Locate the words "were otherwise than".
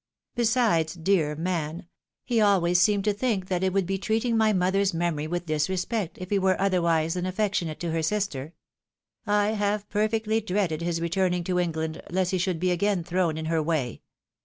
6.39-7.27